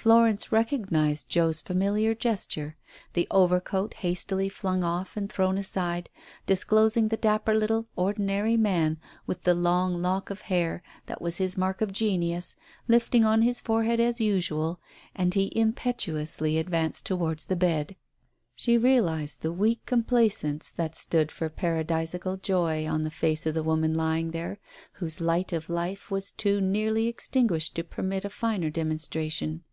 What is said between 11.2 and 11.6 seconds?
was his